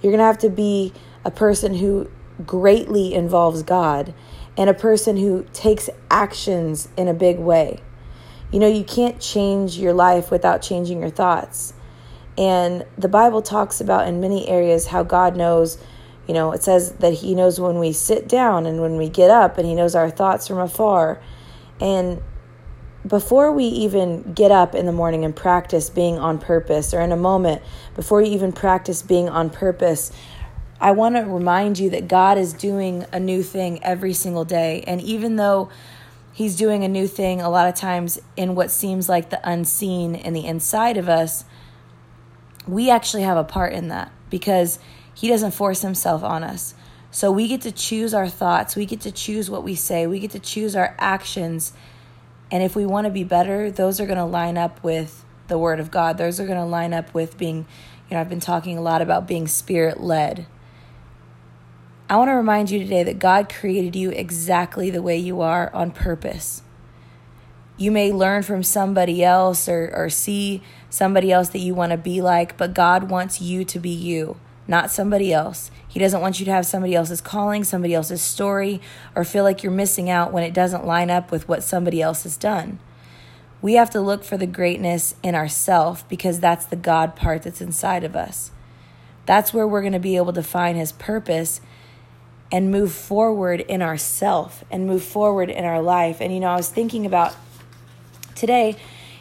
You're 0.00 0.12
going 0.12 0.18
to 0.18 0.24
have 0.24 0.38
to 0.38 0.50
be 0.50 0.92
a 1.24 1.30
person 1.30 1.74
who 1.74 2.08
greatly 2.46 3.14
involves 3.14 3.62
God 3.62 4.14
and 4.56 4.68
a 4.68 4.74
person 4.74 5.16
who 5.16 5.46
takes 5.52 5.88
actions 6.10 6.88
in 6.96 7.08
a 7.08 7.14
big 7.14 7.38
way. 7.38 7.80
You 8.52 8.58
know, 8.58 8.66
you 8.66 8.84
can't 8.84 9.20
change 9.20 9.78
your 9.78 9.92
life 9.92 10.30
without 10.30 10.60
changing 10.60 11.00
your 11.00 11.10
thoughts. 11.10 11.72
And 12.36 12.84
the 12.98 13.08
Bible 13.08 13.42
talks 13.42 13.80
about 13.80 14.08
in 14.08 14.20
many 14.20 14.48
areas 14.48 14.86
how 14.88 15.02
God 15.02 15.36
knows, 15.36 15.78
you 16.26 16.34
know, 16.34 16.52
it 16.52 16.62
says 16.62 16.92
that 16.94 17.14
He 17.14 17.34
knows 17.34 17.60
when 17.60 17.78
we 17.78 17.92
sit 17.92 18.28
down 18.28 18.66
and 18.66 18.80
when 18.80 18.96
we 18.96 19.08
get 19.08 19.30
up, 19.30 19.58
and 19.58 19.66
He 19.66 19.74
knows 19.74 19.94
our 19.94 20.10
thoughts 20.10 20.48
from 20.48 20.58
afar. 20.58 21.20
And 21.80 22.22
before 23.06 23.52
we 23.52 23.64
even 23.64 24.32
get 24.32 24.50
up 24.50 24.74
in 24.74 24.86
the 24.86 24.92
morning 24.92 25.24
and 25.24 25.34
practice 25.34 25.90
being 25.90 26.18
on 26.18 26.38
purpose, 26.38 26.92
or 26.92 27.00
in 27.00 27.12
a 27.12 27.16
moment, 27.16 27.62
before 27.94 28.20
you 28.20 28.32
even 28.32 28.52
practice 28.52 29.02
being 29.02 29.28
on 29.28 29.50
purpose, 29.50 30.12
I 30.80 30.92
want 30.92 31.16
to 31.16 31.22
remind 31.22 31.78
you 31.78 31.90
that 31.90 32.08
God 32.08 32.38
is 32.38 32.54
doing 32.54 33.04
a 33.12 33.20
new 33.20 33.42
thing 33.42 33.82
every 33.84 34.14
single 34.14 34.46
day. 34.46 34.82
And 34.86 35.00
even 35.02 35.36
though 35.36 35.68
He's 36.32 36.56
doing 36.56 36.84
a 36.84 36.88
new 36.88 37.06
thing 37.06 37.42
a 37.42 37.50
lot 37.50 37.68
of 37.68 37.74
times 37.74 38.18
in 38.36 38.54
what 38.54 38.70
seems 38.70 39.08
like 39.08 39.28
the 39.28 39.40
unseen 39.46 40.14
in 40.14 40.32
the 40.32 40.46
inside 40.46 40.96
of 40.96 41.08
us, 41.08 41.44
we 42.66 42.88
actually 42.88 43.24
have 43.24 43.36
a 43.36 43.44
part 43.44 43.74
in 43.74 43.88
that 43.88 44.10
because 44.30 44.78
He 45.14 45.28
doesn't 45.28 45.50
force 45.50 45.82
Himself 45.82 46.22
on 46.22 46.42
us. 46.42 46.74
So 47.10 47.30
we 47.30 47.48
get 47.48 47.60
to 47.62 47.72
choose 47.72 48.14
our 48.14 48.28
thoughts, 48.28 48.76
we 48.76 48.86
get 48.86 49.00
to 49.00 49.12
choose 49.12 49.50
what 49.50 49.64
we 49.64 49.74
say, 49.74 50.06
we 50.06 50.20
get 50.20 50.30
to 50.30 50.38
choose 50.38 50.76
our 50.76 50.94
actions. 50.98 51.72
And 52.50 52.62
if 52.62 52.74
we 52.74 52.86
want 52.86 53.04
to 53.06 53.10
be 53.10 53.24
better, 53.24 53.70
those 53.70 54.00
are 54.00 54.06
going 54.06 54.18
to 54.18 54.24
line 54.24 54.56
up 54.56 54.82
with 54.82 55.24
the 55.48 55.58
word 55.58 55.80
of 55.80 55.90
God. 55.90 56.16
Those 56.16 56.40
are 56.40 56.46
going 56.46 56.58
to 56.58 56.64
line 56.64 56.94
up 56.94 57.12
with 57.12 57.36
being, 57.36 57.66
you 58.08 58.14
know, 58.14 58.20
I've 58.20 58.28
been 58.28 58.40
talking 58.40 58.78
a 58.78 58.82
lot 58.82 59.02
about 59.02 59.26
being 59.26 59.46
spirit 59.46 60.00
led. 60.00 60.46
I 62.10 62.16
want 62.16 62.26
to 62.26 62.34
remind 62.34 62.72
you 62.72 62.80
today 62.80 63.04
that 63.04 63.20
God 63.20 63.48
created 63.48 63.94
you 63.94 64.10
exactly 64.10 64.90
the 64.90 65.00
way 65.00 65.16
you 65.16 65.42
are 65.42 65.72
on 65.72 65.92
purpose. 65.92 66.62
You 67.76 67.92
may 67.92 68.12
learn 68.12 68.42
from 68.42 68.64
somebody 68.64 69.22
else 69.22 69.68
or, 69.68 69.92
or 69.94 70.10
see 70.10 70.60
somebody 70.90 71.30
else 71.30 71.50
that 71.50 71.60
you 71.60 71.72
want 71.72 71.92
to 71.92 71.96
be 71.96 72.20
like, 72.20 72.56
but 72.56 72.74
God 72.74 73.10
wants 73.10 73.40
you 73.40 73.64
to 73.64 73.78
be 73.78 73.90
you, 73.90 74.40
not 74.66 74.90
somebody 74.90 75.32
else. 75.32 75.70
He 75.86 76.00
doesn't 76.00 76.20
want 76.20 76.40
you 76.40 76.46
to 76.46 76.52
have 76.52 76.66
somebody 76.66 76.96
else's 76.96 77.20
calling, 77.20 77.62
somebody 77.62 77.94
else's 77.94 78.20
story, 78.20 78.80
or 79.14 79.22
feel 79.22 79.44
like 79.44 79.62
you're 79.62 79.70
missing 79.70 80.10
out 80.10 80.32
when 80.32 80.42
it 80.42 80.52
doesn't 80.52 80.84
line 80.84 81.10
up 81.10 81.30
with 81.30 81.46
what 81.46 81.62
somebody 81.62 82.02
else 82.02 82.24
has 82.24 82.36
done. 82.36 82.80
We 83.62 83.74
have 83.74 83.90
to 83.90 84.00
look 84.00 84.24
for 84.24 84.36
the 84.36 84.48
greatness 84.48 85.14
in 85.22 85.36
ourself 85.36 86.08
because 86.08 86.40
that's 86.40 86.64
the 86.64 86.74
God 86.74 87.14
part 87.14 87.42
that's 87.42 87.60
inside 87.60 88.02
of 88.02 88.16
us. 88.16 88.50
That's 89.26 89.54
where 89.54 89.68
we're 89.68 89.82
going 89.82 89.92
to 89.92 90.00
be 90.00 90.16
able 90.16 90.32
to 90.32 90.42
find 90.42 90.76
his 90.76 90.90
purpose 90.90 91.60
and 92.52 92.70
move 92.70 92.92
forward 92.92 93.60
in 93.60 93.82
ourself 93.82 94.64
and 94.70 94.86
move 94.86 95.02
forward 95.02 95.50
in 95.50 95.64
our 95.64 95.80
life. 95.80 96.20
And 96.20 96.32
you 96.32 96.40
know, 96.40 96.48
I 96.48 96.56
was 96.56 96.68
thinking 96.68 97.06
about 97.06 97.34
today 98.34 98.76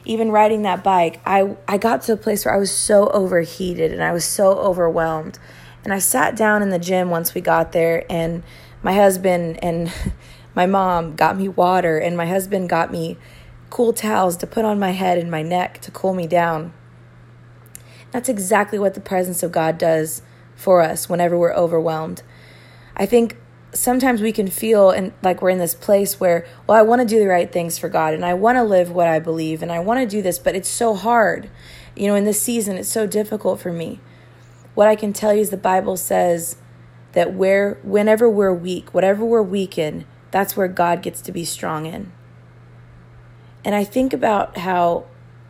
even 0.05 0.31
riding 0.31 0.63
that 0.63 0.83
bike, 0.83 1.19
I 1.25 1.55
I 1.67 1.77
got 1.77 2.01
to 2.03 2.13
a 2.13 2.17
place 2.17 2.45
where 2.45 2.53
I 2.53 2.57
was 2.57 2.71
so 2.71 3.07
overheated 3.09 3.91
and 3.93 4.03
I 4.03 4.11
was 4.11 4.25
so 4.25 4.57
overwhelmed. 4.57 5.37
And 5.83 5.93
I 5.93 5.99
sat 5.99 6.35
down 6.35 6.61
in 6.61 6.69
the 6.69 6.79
gym 6.79 7.09
once 7.09 7.33
we 7.33 7.41
got 7.41 7.71
there 7.71 8.05
and 8.09 8.43
my 8.81 8.93
husband 8.93 9.63
and 9.63 9.93
my 10.55 10.65
mom 10.65 11.15
got 11.15 11.37
me 11.37 11.47
water 11.47 11.97
and 11.97 12.17
my 12.17 12.25
husband 12.25 12.69
got 12.69 12.91
me 12.91 13.17
cool 13.69 13.93
towels 13.93 14.35
to 14.37 14.47
put 14.47 14.65
on 14.65 14.79
my 14.79 14.91
head 14.91 15.19
and 15.19 15.29
my 15.29 15.43
neck 15.43 15.79
to 15.81 15.91
cool 15.91 16.13
me 16.13 16.27
down. 16.27 16.73
That's 18.11 18.29
exactly 18.29 18.79
what 18.79 18.95
the 18.95 19.01
presence 19.01 19.43
of 19.43 19.51
God 19.51 19.77
does 19.77 20.23
for 20.55 20.81
us 20.81 21.07
whenever 21.07 21.37
we're 21.37 21.53
overwhelmed. 21.53 22.23
I 22.99 23.05
think 23.05 23.37
sometimes 23.73 24.21
we 24.21 24.33
can 24.33 24.47
feel 24.47 24.91
and 24.91 25.13
like 25.23 25.41
we're 25.41 25.49
in 25.49 25.57
this 25.57 25.73
place 25.73 26.19
where, 26.19 26.45
well, 26.67 26.77
I 26.77 26.81
want 26.81 27.01
to 27.01 27.07
do 27.07 27.17
the 27.17 27.27
right 27.27 27.51
things 27.51 27.77
for 27.77 27.87
God 27.87 28.13
and 28.13 28.25
I 28.25 28.33
want 28.33 28.57
to 28.57 28.63
live 28.63 28.91
what 28.91 29.07
I 29.07 29.19
believe 29.19 29.63
and 29.63 29.71
I 29.71 29.79
want 29.79 30.01
to 30.01 30.05
do 30.05 30.21
this, 30.21 30.37
but 30.37 30.55
it's 30.55 30.69
so 30.69 30.93
hard. 30.93 31.49
You 31.95 32.07
know, 32.07 32.15
in 32.15 32.25
this 32.25 32.41
season, 32.41 32.77
it's 32.77 32.89
so 32.89 33.07
difficult 33.07 33.61
for 33.61 33.71
me. 33.71 34.01
What 34.75 34.87
I 34.87 34.95
can 34.95 35.13
tell 35.13 35.33
you 35.33 35.41
is 35.41 35.49
the 35.49 35.57
Bible 35.57 35.97
says 35.97 36.57
that 37.13 37.33
where 37.33 37.79
whenever 37.83 38.29
we're 38.29 38.53
weak, 38.53 38.93
whatever 38.93 39.23
we're 39.23 39.41
weak 39.41 39.77
in, 39.77 40.05
that's 40.31 40.57
where 40.57 40.67
God 40.67 41.01
gets 41.01 41.21
to 41.21 41.31
be 41.31 41.45
strong 41.45 41.85
in. 41.85 42.11
And 43.63 43.75
I 43.75 43.83
think 43.83 44.13
about 44.13 44.57
how 44.57 45.05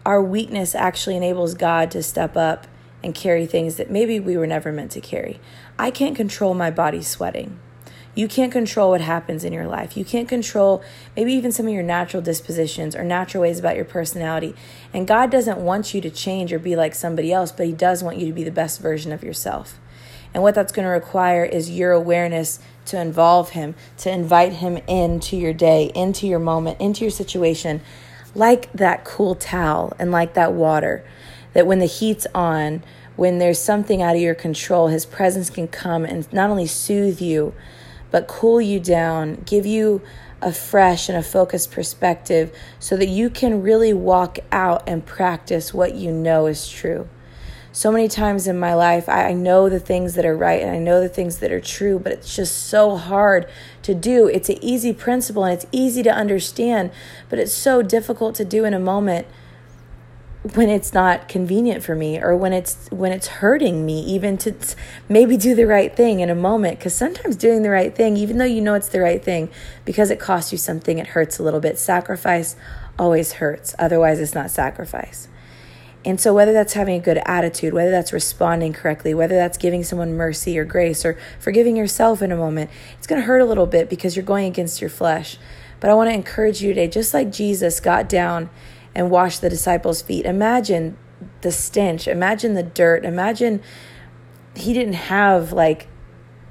our 0.05 0.21
weakness 0.21 0.75
actually 0.75 1.17
enables 1.17 1.53
God 1.53 1.91
to 1.91 2.03
step 2.03 2.37
up 2.37 2.67
and 3.03 3.15
carry 3.15 3.45
things 3.45 3.75
that 3.75 3.89
maybe 3.89 4.19
we 4.19 4.37
were 4.37 4.47
never 4.47 4.71
meant 4.71 4.91
to 4.91 5.01
carry. 5.01 5.39
I 5.77 5.91
can't 5.91 6.15
control 6.15 6.53
my 6.53 6.71
body 6.71 7.01
sweating. 7.01 7.59
You 8.15 8.27
can't 8.27 8.51
control 8.51 8.91
what 8.91 9.01
happens 9.01 9.43
in 9.43 9.53
your 9.53 9.67
life. 9.67 9.95
You 9.95 10.03
can't 10.03 10.27
control 10.27 10.83
maybe 11.15 11.31
even 11.33 11.51
some 11.51 11.67
of 11.67 11.73
your 11.73 11.83
natural 11.83 12.21
dispositions 12.21 12.95
or 12.95 13.03
natural 13.03 13.43
ways 13.43 13.59
about 13.59 13.75
your 13.75 13.85
personality. 13.85 14.55
And 14.93 15.07
God 15.07 15.31
doesn't 15.31 15.59
want 15.59 15.93
you 15.93 16.01
to 16.01 16.09
change 16.09 16.51
or 16.51 16.59
be 16.59 16.75
like 16.75 16.95
somebody 16.95 17.31
else, 17.31 17.51
but 17.51 17.67
He 17.67 17.71
does 17.71 18.03
want 18.03 18.17
you 18.17 18.25
to 18.25 18.33
be 18.33 18.43
the 18.43 18.51
best 18.51 18.81
version 18.81 19.11
of 19.11 19.23
yourself. 19.23 19.79
And 20.33 20.43
what 20.43 20.53
that's 20.55 20.71
going 20.71 20.85
to 20.85 20.91
require 20.91 21.45
is 21.45 21.69
your 21.69 21.91
awareness 21.91 22.59
to 22.85 22.99
involve 22.99 23.51
Him, 23.51 23.75
to 23.99 24.11
invite 24.11 24.53
Him 24.53 24.77
into 24.87 25.37
your 25.37 25.53
day, 25.53 25.91
into 25.95 26.27
your 26.27 26.39
moment, 26.39 26.81
into 26.81 27.05
your 27.05 27.11
situation, 27.11 27.81
like 28.35 28.71
that 28.73 29.05
cool 29.05 29.35
towel 29.35 29.93
and 29.97 30.11
like 30.11 30.33
that 30.33 30.53
water. 30.53 31.03
That 31.53 31.67
when 31.67 31.79
the 31.79 31.85
heat's 31.85 32.27
on, 32.33 32.83
when 33.15 33.39
there's 33.39 33.59
something 33.59 34.01
out 34.01 34.15
of 34.15 34.21
your 34.21 34.35
control, 34.35 34.87
His 34.87 35.05
presence 35.05 35.49
can 35.49 35.67
come 35.67 36.05
and 36.05 36.31
not 36.31 36.49
only 36.49 36.67
soothe 36.67 37.21
you, 37.21 37.53
but 38.11 38.27
cool 38.27 38.61
you 38.61 38.79
down, 38.79 39.43
give 39.45 39.65
you 39.65 40.01
a 40.41 40.53
fresh 40.53 41.09
and 41.09 41.17
a 41.17 41.23
focused 41.23 41.71
perspective 41.71 42.55
so 42.79 42.95
that 42.95 43.09
you 43.09 43.29
can 43.29 43.61
really 43.61 43.93
walk 43.93 44.39
out 44.51 44.83
and 44.87 45.05
practice 45.05 45.73
what 45.73 45.95
you 45.95 46.11
know 46.11 46.45
is 46.45 46.69
true 46.69 47.09
so 47.71 47.91
many 47.91 48.07
times 48.07 48.47
in 48.47 48.59
my 48.59 48.73
life, 48.73 49.07
I, 49.07 49.33
know 49.33 49.69
the 49.69 49.79
things 49.79 50.15
that 50.15 50.25
are 50.25 50.35
right 50.35 50.61
and 50.61 50.71
I 50.71 50.79
know 50.79 50.99
the 50.99 51.09
things 51.09 51.37
that 51.37 51.51
are 51.51 51.61
true, 51.61 51.99
but 51.99 52.11
it's 52.11 52.35
just 52.35 52.67
so 52.67 52.97
hard 52.97 53.47
to 53.83 53.93
do. 53.93 54.27
It's 54.27 54.49
an 54.49 54.57
easy 54.61 54.91
principle 54.91 55.45
and 55.45 55.53
it's 55.53 55.67
easy 55.71 56.01
to 56.03 56.09
understand, 56.09 56.91
but 57.29 57.39
it's 57.39 57.53
so 57.53 57.81
difficult 57.81 58.35
to 58.35 58.45
do 58.45 58.65
in 58.65 58.73
a 58.73 58.79
moment 58.79 59.27
when 60.55 60.69
it's 60.69 60.93
not 60.93 61.27
convenient 61.27 61.83
for 61.83 61.95
me 61.95 62.21
or 62.21 62.35
when 62.35 62.53
it's 62.53 62.87
when 62.91 63.11
it's 63.11 63.27
hurting 63.27 63.85
me 63.85 64.01
even 64.01 64.37
to 64.37 64.53
maybe 65.07 65.37
do 65.37 65.55
the 65.55 65.65
right 65.65 65.95
thing 65.95 66.19
in 66.19 66.29
a 66.29 66.35
moment. 66.35 66.79
Cuz 66.79 66.93
sometimes 66.93 67.35
doing 67.35 67.61
the 67.61 67.69
right 67.69 67.95
thing 67.95 68.17
even 68.17 68.37
though 68.37 68.45
you 68.45 68.61
know 68.61 68.75
it's 68.75 68.89
the 68.89 68.99
right 68.99 69.23
thing 69.23 69.49
because 69.85 70.09
it 70.09 70.19
costs 70.19 70.51
you 70.51 70.57
something 70.57 70.97
it 70.97 71.07
hurts 71.07 71.39
a 71.39 71.43
little 71.43 71.59
bit. 71.59 71.77
Sacrifice 71.77 72.55
always 72.97 73.33
hurts. 73.33 73.75
Otherwise 73.79 74.19
it's 74.19 74.35
not 74.35 74.51
sacrifice. 74.51 75.27
And 76.05 76.19
so, 76.19 76.33
whether 76.33 76.53
that's 76.53 76.73
having 76.73 76.95
a 76.95 77.03
good 77.03 77.21
attitude, 77.25 77.73
whether 77.73 77.91
that's 77.91 78.13
responding 78.13 78.71
correctly, 78.71 79.13
whether 79.13 79.35
that's 79.35 79.57
giving 79.57 79.83
someone 79.83 80.13
mercy 80.13 80.57
or 80.57 80.63
grace 80.63 81.03
or 81.03 81.17
forgiving 81.39 81.75
yourself 81.75 82.21
in 82.21 82.31
a 82.31 82.37
moment, 82.37 82.69
it's 82.97 83.05
going 83.05 83.21
to 83.21 83.25
hurt 83.25 83.39
a 83.41 83.45
little 83.45 83.65
bit 83.65 83.89
because 83.89 84.15
you're 84.15 84.23
going 84.23 84.47
against 84.47 84.79
your 84.79 84.89
flesh. 84.89 85.37
But 85.81 85.89
I 85.89 85.93
want 85.93 86.09
to 86.09 86.13
encourage 86.13 86.61
you 86.61 86.69
today, 86.69 86.87
just 86.87 87.13
like 87.13 87.31
Jesus 87.31 87.81
got 87.81 88.07
down 88.07 88.49
and 88.95 89.09
washed 89.09 89.41
the 89.41 89.49
disciples' 89.49 90.01
feet, 90.01 90.25
imagine 90.25 90.97
the 91.41 91.51
stench, 91.51 92.07
imagine 92.07 92.53
the 92.53 92.63
dirt, 92.63 93.05
imagine 93.05 93.61
he 94.55 94.73
didn't 94.73 94.93
have 94.93 95.51
like 95.51 95.87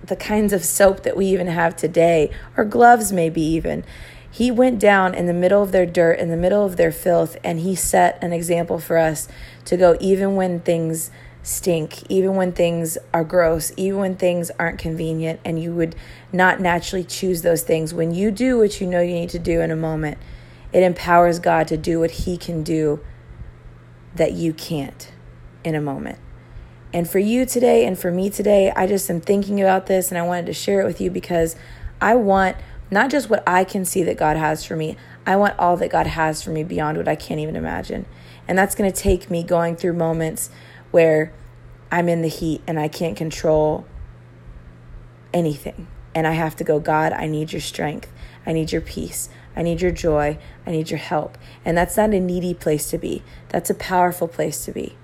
the 0.04 0.16
kinds 0.16 0.52
of 0.52 0.64
soap 0.64 1.02
that 1.02 1.16
we 1.16 1.26
even 1.26 1.46
have 1.48 1.76
today, 1.76 2.30
or 2.56 2.64
gloves, 2.64 3.12
maybe 3.12 3.42
even. 3.42 3.84
He 4.30 4.50
went 4.50 4.78
down 4.78 5.14
in 5.14 5.26
the 5.26 5.34
middle 5.34 5.62
of 5.62 5.72
their 5.72 5.86
dirt, 5.86 6.18
in 6.18 6.28
the 6.28 6.36
middle 6.36 6.64
of 6.64 6.76
their 6.76 6.92
filth, 6.92 7.36
and 7.42 7.60
he 7.60 7.74
set 7.74 8.22
an 8.22 8.32
example 8.32 8.78
for 8.78 8.96
us 8.98 9.28
to 9.64 9.76
go 9.76 9.96
even 10.00 10.36
when 10.36 10.60
things 10.60 11.10
stink, 11.42 12.08
even 12.10 12.34
when 12.36 12.52
things 12.52 12.98
are 13.12 13.24
gross, 13.24 13.72
even 13.76 13.98
when 13.98 14.16
things 14.16 14.50
aren't 14.58 14.78
convenient, 14.78 15.40
and 15.44 15.60
you 15.62 15.72
would 15.72 15.96
not 16.32 16.60
naturally 16.60 17.04
choose 17.04 17.42
those 17.42 17.62
things. 17.62 17.94
When 17.94 18.12
you 18.12 18.30
do 18.30 18.58
what 18.58 18.80
you 18.80 18.86
know 18.86 19.00
you 19.00 19.14
need 19.14 19.30
to 19.30 19.38
do 19.38 19.60
in 19.60 19.70
a 19.70 19.76
moment, 19.76 20.18
it 20.72 20.82
empowers 20.82 21.38
God 21.38 21.68
to 21.68 21.76
do 21.76 22.00
what 22.00 22.10
He 22.10 22.36
can 22.36 22.62
do 22.62 23.00
that 24.14 24.32
you 24.32 24.52
can't 24.52 25.12
in 25.64 25.74
a 25.74 25.80
moment. 25.80 26.18
And 26.92 27.08
for 27.08 27.18
you 27.18 27.44
today 27.44 27.86
and 27.86 27.98
for 27.98 28.10
me 28.10 28.30
today, 28.30 28.72
I 28.74 28.86
just 28.86 29.10
am 29.10 29.20
thinking 29.20 29.60
about 29.60 29.86
this 29.86 30.10
and 30.10 30.18
I 30.18 30.22
wanted 30.22 30.46
to 30.46 30.54
share 30.54 30.80
it 30.80 30.84
with 30.84 31.00
you 31.00 31.10
because 31.10 31.56
I 32.00 32.14
want 32.14 32.56
not 32.90 33.10
just 33.10 33.28
what 33.28 33.42
I 33.46 33.64
can 33.64 33.84
see 33.84 34.02
that 34.04 34.16
God 34.16 34.36
has 34.36 34.64
for 34.64 34.74
me, 34.74 34.96
I 35.26 35.36
want 35.36 35.58
all 35.58 35.76
that 35.76 35.90
God 35.90 36.06
has 36.06 36.42
for 36.42 36.50
me 36.50 36.64
beyond 36.64 36.96
what 36.96 37.06
I 37.06 37.16
can't 37.16 37.40
even 37.40 37.56
imagine. 37.56 38.06
And 38.46 38.56
that's 38.56 38.74
going 38.74 38.90
to 38.90 38.98
take 38.98 39.30
me 39.30 39.42
going 39.42 39.76
through 39.76 39.92
moments 39.92 40.48
where 40.90 41.32
I'm 41.92 42.08
in 42.08 42.22
the 42.22 42.28
heat 42.28 42.62
and 42.66 42.80
I 42.80 42.88
can't 42.88 43.16
control 43.16 43.86
anything. 45.34 45.86
And 46.14 46.26
I 46.26 46.32
have 46.32 46.56
to 46.56 46.64
go, 46.64 46.80
God, 46.80 47.12
I 47.12 47.26
need 47.26 47.52
your 47.52 47.60
strength. 47.60 48.10
I 48.46 48.52
need 48.52 48.72
your 48.72 48.80
peace. 48.80 49.28
I 49.56 49.62
need 49.62 49.80
your 49.80 49.90
joy. 49.90 50.38
I 50.66 50.70
need 50.70 50.90
your 50.90 50.98
help. 50.98 51.36
And 51.64 51.76
that's 51.76 51.96
not 51.96 52.14
a 52.14 52.20
needy 52.20 52.54
place 52.54 52.90
to 52.90 52.98
be, 52.98 53.22
that's 53.48 53.70
a 53.70 53.74
powerful 53.74 54.28
place 54.28 54.64
to 54.64 54.72
be. 54.72 54.96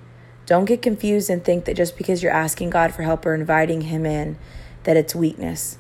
Don't 0.47 0.67
get 0.67 0.83
confused 0.83 1.31
and 1.31 1.43
think 1.43 1.65
that 1.65 1.77
just 1.77 1.97
because 1.97 2.23
you're 2.23 2.33
asking 2.33 2.71
God 2.71 2.95
for 2.95 3.03
help 3.03 3.25
or 3.25 3.35
inviting 3.35 3.83
Him 3.83 4.05
in, 4.05 4.37
that 4.85 4.97
it's 4.97 5.15
weakness. 5.15 5.79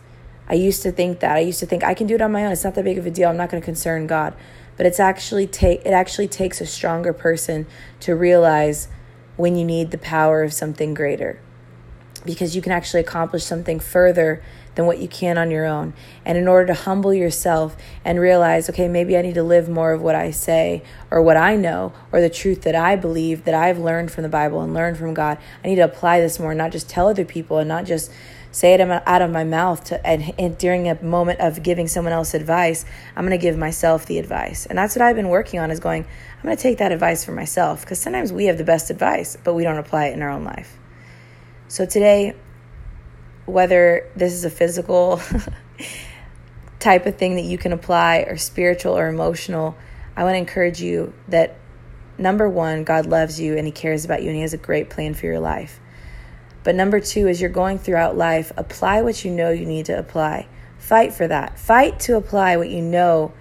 I 0.49 0.54
used 0.54 0.83
to 0.83 0.92
think 0.92 1.21
that. 1.21 1.37
I 1.37 1.40
used 1.40 1.61
to 1.61 1.66
think 1.66 1.85
I 1.85 1.94
can 1.94 2.06
do 2.06 2.14
it 2.14 2.23
on 2.23 2.33
my 2.33 2.44
own. 2.44 2.52
It's 2.52 2.64
not 2.64 2.75
that 2.75 2.85
big 2.85 2.99
of 2.99 3.06
a 3.06 3.11
deal. 3.11 3.28
I'm 3.28 3.37
not 3.37 3.50
going 3.50 3.62
to 3.62 3.64
concern 3.64 4.06
God. 4.06 4.35
But 4.76 4.87
it's 4.87 5.00
actually 5.00 5.47
take 5.47 5.80
it 5.85 5.92
actually 5.92 6.28
takes 6.28 6.61
a 6.61 6.66
stronger 6.66 7.12
person 7.12 7.66
to 8.00 8.14
realize 8.14 8.88
when 9.37 9.56
you 9.56 9.64
need 9.64 9.90
the 9.90 9.99
power 9.99 10.42
of 10.42 10.52
something 10.52 10.94
greater. 10.94 11.40
Because 12.25 12.56
you 12.56 12.62
can 12.62 12.73
actually 12.73 13.00
accomplish 13.00 13.44
something 13.44 13.78
further 13.80 14.42
than 14.75 14.87
what 14.87 14.99
you 14.99 15.09
can 15.09 15.38
on 15.38 15.50
your 15.50 15.64
own. 15.64 15.95
And 16.25 16.37
in 16.37 16.49
order 16.49 16.66
to 16.66 16.75
humble 16.75 17.14
yourself 17.14 17.76
and 18.04 18.21
realize, 18.21 18.69
okay, 18.71 18.88
maybe 18.88 19.16
I 19.16 19.23
need 19.23 19.35
to 19.35 19.43
live 19.43 19.69
more 19.69 19.93
of 19.93 20.02
what 20.02 20.14
I 20.14 20.31
say 20.31 20.83
or 21.11 21.23
what 21.23 21.37
I 21.37 21.57
know 21.57 21.93
or 22.12 22.21
the 22.21 22.31
truth 22.31 22.62
that 22.62 22.75
I 22.75 22.97
believe 22.97 23.45
that 23.45 23.54
I've 23.54 23.78
learned 23.78 24.11
from 24.11 24.23
the 24.23 24.28
Bible 24.28 24.61
and 24.62 24.75
learned 24.75 24.99
from 24.99 25.14
God. 25.14 25.38
I 25.62 25.69
need 25.69 25.76
to 25.76 25.83
apply 25.85 26.21
this 26.21 26.38
more, 26.38 26.54
not 26.54 26.73
just 26.73 26.88
tell 26.88 27.09
other 27.09 27.25
people 27.25 27.59
and 27.59 27.69
not 27.69 27.85
just 27.85 28.11
say 28.54 28.73
it 28.73 28.81
out 28.81 29.21
of 29.21 29.33
my 29.33 29.43
mouth 29.43 29.83
to, 29.83 30.07
and, 30.07 30.33
and 30.38 30.57
during 30.57 30.88
a 30.88 31.02
moment 31.02 31.40
of 31.40 31.61
giving 31.64 31.88
someone 31.88 32.12
else 32.12 32.35
advice 32.35 32.85
i'm 33.16 33.26
going 33.26 33.37
to 33.37 33.43
give 33.43 33.59
myself 33.59 34.07
the 34.07 34.16
advice 34.16 34.64
and 34.66 34.78
that's 34.78 34.95
what 34.95 35.02
i've 35.02 35.16
been 35.16 35.28
working 35.28 35.59
on 35.59 35.73
is 35.73 35.81
going 35.81 36.04
i'm 36.37 36.43
going 36.45 36.57
to 36.57 36.62
take 36.62 36.78
that 36.78 36.93
advice 36.93 37.25
for 37.25 37.33
myself 37.33 37.81
because 37.81 37.99
sometimes 37.99 38.33
we 38.33 38.45
have 38.45 38.57
the 38.57 38.64
best 38.64 38.90
advice 38.90 39.37
but 39.43 39.54
we 39.54 39.64
don't 39.64 39.78
apply 39.78 40.07
it 40.07 40.12
in 40.12 40.23
our 40.23 40.31
own 40.31 40.45
life 40.45 40.78
so 41.66 41.85
today 41.85 42.33
whether 43.46 44.08
this 44.16 44.32
is 44.32 44.44
a 44.44 44.50
physical 44.50 45.20
type 46.78 47.06
of 47.06 47.16
thing 47.16 47.36
that 47.36 47.44
you 47.44 47.58
can 47.58 47.72
apply 47.72 48.18
or 48.28 48.36
spiritual 48.36 48.96
or 48.96 49.08
emotional 49.08 49.76
i 50.16 50.22
want 50.22 50.34
to 50.34 50.38
encourage 50.38 50.80
you 50.80 51.12
that 51.28 51.56
number 52.18 52.48
one 52.48 52.84
god 52.84 53.06
loves 53.06 53.40
you 53.40 53.56
and 53.56 53.66
he 53.66 53.72
cares 53.72 54.04
about 54.04 54.22
you 54.22 54.28
and 54.28 54.36
he 54.36 54.42
has 54.42 54.52
a 54.54 54.58
great 54.58 54.90
plan 54.90 55.14
for 55.14 55.26
your 55.26 55.40
life 55.40 55.80
But 56.64 56.74
number 56.74 56.98
two, 56.98 57.28
as 57.28 57.40
you're 57.40 57.50
going 57.50 57.78
throughout 57.78 58.16
life, 58.16 58.50
apply 58.56 59.02
what 59.02 59.22
you 59.22 59.30
know 59.30 59.50
you 59.50 59.66
need 59.66 59.86
to 59.86 59.98
apply. 59.98 60.48
Fight 60.78 61.12
for 61.12 61.28
that. 61.28 61.58
Fight 61.58 62.00
to 62.00 62.16
apply 62.16 62.56
what 62.56 62.70
you 62.70 62.80
know 62.80 63.32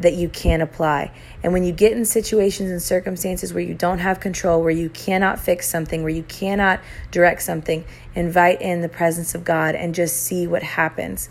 that 0.00 0.14
you 0.14 0.28
can 0.28 0.60
apply. 0.60 1.12
And 1.42 1.52
when 1.52 1.62
you 1.62 1.72
get 1.72 1.92
in 1.92 2.04
situations 2.04 2.70
and 2.70 2.82
circumstances 2.82 3.52
where 3.52 3.62
you 3.62 3.74
don't 3.74 3.98
have 3.98 4.20
control, 4.20 4.62
where 4.62 4.70
you 4.70 4.88
cannot 4.90 5.38
fix 5.38 5.68
something, 5.68 6.02
where 6.02 6.12
you 6.12 6.22
cannot 6.24 6.80
direct 7.10 7.42
something, 7.42 7.84
invite 8.14 8.60
in 8.60 8.80
the 8.80 8.88
presence 8.88 9.34
of 9.34 9.44
God 9.44 9.74
and 9.74 9.94
just 9.94 10.16
see 10.16 10.46
what 10.46 10.62
happens. 10.62 11.28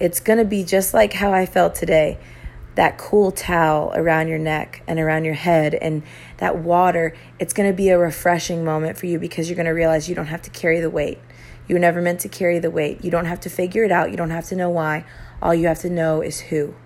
It's 0.00 0.20
going 0.20 0.38
to 0.38 0.44
be 0.44 0.64
just 0.64 0.94
like 0.94 1.12
how 1.12 1.32
I 1.32 1.46
felt 1.46 1.74
today 1.74 2.18
that 2.78 2.96
cool 2.96 3.32
towel 3.32 3.92
around 3.96 4.28
your 4.28 4.38
neck 4.38 4.84
and 4.86 5.00
around 5.00 5.24
your 5.24 5.34
head 5.34 5.74
and 5.74 6.00
that 6.36 6.56
water, 6.56 7.12
it's 7.40 7.52
going 7.52 7.68
to 7.68 7.76
be 7.76 7.88
a 7.88 7.98
refreshing 7.98 8.64
moment 8.64 8.96
for 8.96 9.06
you 9.06 9.18
because 9.18 9.48
you're 9.48 9.56
going 9.56 9.66
to 9.66 9.72
realize 9.72 10.08
you 10.08 10.14
don't 10.14 10.26
have 10.26 10.42
to 10.42 10.50
carry 10.50 10.78
the 10.78 10.88
weight. 10.88 11.18
You 11.66 11.74
were 11.74 11.80
never 11.80 12.00
meant 12.00 12.20
to 12.20 12.28
carry 12.28 12.60
the 12.60 12.70
weight. 12.70 13.02
You 13.04 13.10
don't 13.10 13.24
have 13.24 13.40
to 13.40 13.50
figure 13.50 13.82
it 13.82 13.90
out. 13.90 14.12
You 14.12 14.16
don't 14.16 14.30
have 14.30 14.46
to 14.46 14.54
know 14.54 14.70
why. 14.70 15.04
All 15.42 15.52
you 15.52 15.66
have 15.66 15.80
to 15.80 15.90
know 15.90 16.20
is 16.20 16.38
who. 16.38 16.76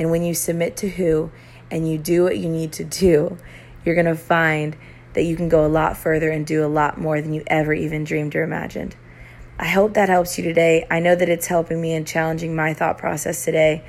And 0.00 0.10
when 0.10 0.22
you 0.22 0.32
submit 0.32 0.78
to 0.78 0.88
who 0.88 1.30
and 1.70 1.86
you 1.86 1.98
do 1.98 2.24
what 2.24 2.38
you 2.38 2.48
need 2.48 2.72
to 2.72 2.84
do, 2.84 3.36
you're 3.84 3.94
going 3.94 4.06
to 4.06 4.16
find 4.16 4.74
that 5.12 5.24
you 5.24 5.36
can 5.36 5.50
go 5.50 5.66
a 5.66 5.68
lot 5.68 5.94
further 5.94 6.30
and 6.30 6.46
do 6.46 6.64
a 6.64 6.68
lot 6.68 6.98
more 6.98 7.20
than 7.20 7.34
you 7.34 7.42
ever 7.48 7.74
even 7.74 8.04
dreamed 8.04 8.34
or 8.34 8.42
imagined. 8.42 8.96
I 9.58 9.66
hope 9.66 9.92
that 9.92 10.08
helps 10.08 10.38
you 10.38 10.44
today. 10.44 10.86
I 10.90 11.00
know 11.00 11.14
that 11.14 11.28
it's 11.28 11.48
helping 11.48 11.82
me 11.82 11.92
and 11.92 12.06
challenging 12.06 12.56
my 12.56 12.72
thought 12.72 12.96
process 12.96 13.44
today. 13.44 13.84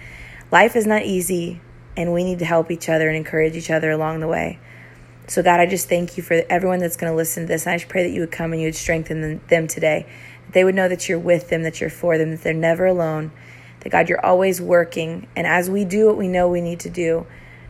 Life 0.51 0.75
is 0.75 0.85
not 0.85 1.03
easy, 1.03 1.61
and 1.95 2.11
we 2.11 2.25
need 2.25 2.39
to 2.39 2.45
help 2.45 2.71
each 2.71 2.89
other 2.89 3.07
and 3.07 3.15
encourage 3.15 3.55
each 3.55 3.71
other 3.71 3.89
along 3.89 4.19
the 4.19 4.27
way. 4.27 4.59
So, 5.27 5.41
God, 5.41 5.61
I 5.61 5.65
just 5.65 5.87
thank 5.87 6.17
you 6.17 6.23
for 6.23 6.43
everyone 6.49 6.79
that's 6.79 6.97
going 6.97 7.13
to 7.13 7.15
listen 7.15 7.43
to 7.43 7.47
this. 7.47 7.65
And 7.65 7.73
I 7.73 7.77
just 7.77 7.87
pray 7.87 8.03
that 8.03 8.11
you 8.11 8.19
would 8.19 8.31
come 8.31 8.51
and 8.51 8.61
you 8.61 8.67
would 8.67 8.75
strengthen 8.75 9.39
them 9.47 9.67
today. 9.67 10.07
That 10.47 10.53
they 10.55 10.65
would 10.65 10.75
know 10.75 10.89
that 10.89 11.07
you're 11.07 11.19
with 11.19 11.47
them, 11.47 11.63
that 11.63 11.79
you're 11.79 11.89
for 11.89 12.17
them, 12.17 12.31
that 12.31 12.41
they're 12.41 12.53
never 12.53 12.85
alone. 12.85 13.31
That, 13.81 13.89
God, 13.89 14.09
you're 14.09 14.25
always 14.25 14.61
working. 14.61 15.27
And 15.35 15.45
as 15.45 15.69
we 15.69 15.85
do 15.85 16.07
what 16.07 16.17
we 16.17 16.27
know 16.27 16.49
we 16.49 16.61
need 16.61 16.79
to 16.81 16.89
do, 16.89 17.25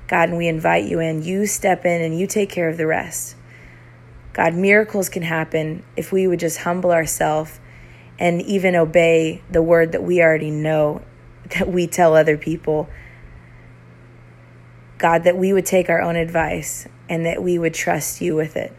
God, 0.08 0.30
and 0.30 0.38
we 0.38 0.48
invite 0.48 0.86
you 0.86 1.00
in, 1.00 1.24
you 1.24 1.46
step 1.46 1.86
in 1.86 2.01
and 2.01 2.18
you 2.18 2.27
take 2.27 2.50
care 2.50 2.70
of 2.70 2.77
the 2.77 2.86
rest. 2.86 3.36
God, 4.34 4.53
miracles 4.56 5.10
can 5.10 5.24
happen 5.24 5.84
if 5.96 6.12
we 6.12 6.27
would 6.27 6.39
just 6.39 6.60
humble 6.60 6.91
ourselves 6.91 7.60
and 8.20 8.41
even 8.41 8.75
obey 8.75 9.41
the 9.50 9.62
word 9.62 9.94
that 9.94 10.03
we 10.03 10.22
already 10.22 10.51
know 10.51 11.01
that 11.58 11.68
we 11.68 11.88
tell 11.88 12.15
other 12.15 12.38
people. 12.38 12.89
God, 14.98 15.24
that 15.24 15.38
we 15.38 15.51
would 15.53 15.65
take 15.65 15.89
our 15.89 16.01
own 16.01 16.15
advice 16.15 16.88
and 17.10 17.25
that 17.25 17.41
we 17.41 17.58
would 17.58 17.74
trust 17.74 18.22
you 18.22 18.36
with 18.36 18.56
it. 18.56 18.74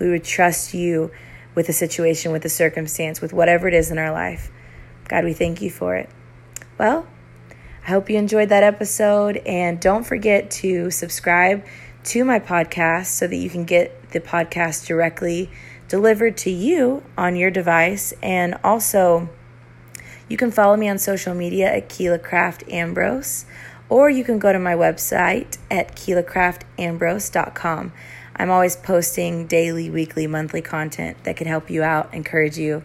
We 0.00 0.08
would 0.08 0.24
trust 0.24 0.74
you 0.74 1.10
with 1.54 1.66
the 1.66 1.72
situation, 1.72 2.32
with 2.32 2.42
the 2.42 2.48
circumstance, 2.48 3.20
with 3.20 3.32
whatever 3.32 3.68
it 3.68 3.74
is 3.74 3.90
in 3.90 3.98
our 3.98 4.12
life. 4.12 4.50
God, 5.08 5.24
we 5.24 5.32
thank 5.32 5.60
you 5.60 5.70
for 5.70 5.96
it. 5.96 6.08
Well, 6.78 7.06
I 7.86 7.90
hope 7.90 8.10
you 8.10 8.16
enjoyed 8.16 8.48
that 8.48 8.62
episode. 8.62 9.36
And 9.46 9.80
don't 9.80 10.04
forget 10.04 10.50
to 10.52 10.90
subscribe 10.90 11.64
to 12.04 12.24
my 12.24 12.38
podcast 12.38 13.06
so 13.06 13.26
that 13.26 13.36
you 13.36 13.48
can 13.48 13.64
get 13.64 14.10
the 14.10 14.20
podcast 14.20 14.86
directly 14.86 15.50
delivered 15.88 16.36
to 16.38 16.50
you 16.50 17.02
on 17.16 17.36
your 17.36 17.50
device. 17.50 18.12
And 18.22 18.58
also, 18.64 19.28
you 20.28 20.36
can 20.36 20.50
follow 20.50 20.76
me 20.76 20.88
on 20.88 20.98
social 20.98 21.34
media 21.34 21.72
at 21.72 21.88
Keela 21.88 22.18
Craft 22.18 22.64
Ambrose, 22.68 23.44
or 23.88 24.10
you 24.10 24.24
can 24.24 24.38
go 24.38 24.52
to 24.52 24.58
my 24.58 24.74
website 24.74 25.58
at 25.70 25.94
KeelaCraftAmbrose.com. 25.94 27.92
I'm 28.36 28.50
always 28.50 28.74
posting 28.76 29.46
daily, 29.46 29.90
weekly, 29.90 30.26
monthly 30.26 30.62
content 30.62 31.22
that 31.24 31.36
can 31.36 31.46
help 31.46 31.70
you 31.70 31.84
out, 31.84 32.12
encourage 32.12 32.58
you, 32.58 32.82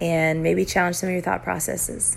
and 0.00 0.42
maybe 0.42 0.64
challenge 0.64 0.96
some 0.96 1.10
of 1.10 1.12
your 1.12 1.20
thought 1.22 1.42
processes. 1.42 2.16